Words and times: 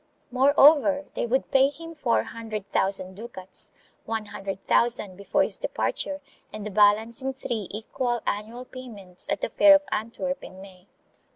Moreover, 0.31 1.05
they 1.13 1.27
would 1.27 1.51
pay 1.51 1.69
him 1.69 1.93
four 1.93 2.23
hundred 2.23 2.67
thousand 2.71 3.13
ducats— 3.13 3.71
one 4.05 4.25
hundred 4.25 4.65
thousand 4.65 5.15
before 5.15 5.43
his 5.43 5.59
departure 5.59 6.21
and 6.51 6.65
the 6.65 6.71
balance 6.71 7.21
in 7.21 7.33
three 7.35 7.67
equal 7.69 8.23
annual 8.25 8.65
payments 8.65 9.27
at 9.29 9.41
the 9.41 9.49
fair 9.49 9.75
of 9.75 9.83
Antwerp 9.91 10.43
in 10.43 10.59
May. 10.59 10.87